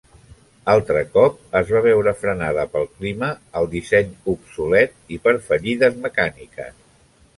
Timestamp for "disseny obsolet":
3.75-4.97